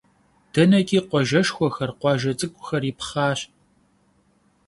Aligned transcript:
Deneç'i 0.53 0.99
khuajjeşşxuexer, 1.07 1.91
khuajje 1.99 2.31
ts'ık'uxer 2.37 2.83
yipxhaş. 2.85 3.39